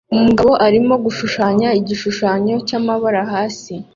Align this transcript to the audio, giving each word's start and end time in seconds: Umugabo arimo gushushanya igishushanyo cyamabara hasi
Umugabo 0.15 0.53
arimo 0.67 0.93
gushushanya 1.03 1.67
igishushanyo 1.79 2.55
cyamabara 2.67 3.21
hasi 3.33 3.73